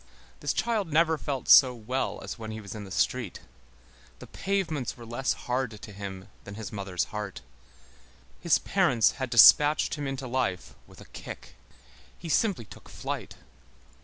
This 0.39 0.51
child 0.51 0.91
never 0.91 1.15
felt 1.15 1.47
so 1.47 1.75
well 1.75 2.21
as 2.23 2.39
when 2.39 2.49
he 2.49 2.59
was 2.59 2.73
in 2.73 2.85
the 2.85 2.89
street. 2.89 3.41
The 4.17 4.25
pavements 4.25 4.97
were 4.97 5.05
less 5.05 5.33
hard 5.33 5.79
to 5.79 5.91
him 5.93 6.27
than 6.43 6.55
his 6.55 6.71
mother's 6.71 7.03
heart. 7.13 7.41
His 8.39 8.57
parents 8.57 9.11
had 9.21 9.29
despatched 9.29 9.93
him 9.93 10.07
into 10.07 10.25
life 10.25 10.73
with 10.87 11.01
a 11.01 11.05
kick. 11.13 11.53
He 12.17 12.29
simply 12.29 12.65
took 12.65 12.89
flight. 12.89 13.35